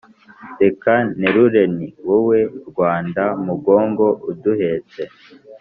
reka 0.61 0.91
nterure 1.17 1.61
nti 1.75 1.87
wowe 2.07 2.39
rwanda 2.69 3.23
mugongo 3.45 4.05
uduhetse 4.29 5.01